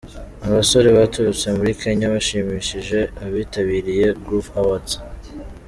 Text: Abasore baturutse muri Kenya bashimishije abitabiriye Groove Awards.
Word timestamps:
Abasore 0.47 0.87
baturutse 0.97 1.47
muri 1.57 1.71
Kenya 1.81 2.05
bashimishije 2.15 2.99
abitabiriye 3.25 4.05
Groove 4.23 4.51
Awards. 4.59 4.93